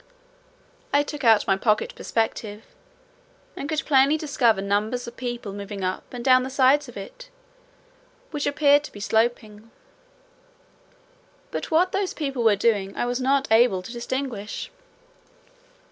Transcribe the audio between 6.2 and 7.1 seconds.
down the sides of